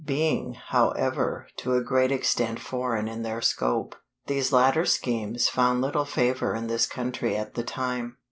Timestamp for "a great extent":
1.75-2.59